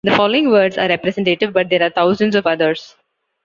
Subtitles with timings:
[0.03, 2.95] The following words are representative, but there are thousands of others.